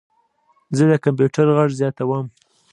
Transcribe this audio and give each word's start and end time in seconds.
زه 0.77 0.83
د 0.91 0.93
کمپیوټر 1.05 1.45
غږ 1.57 1.69
زیاتوم. 1.81 2.25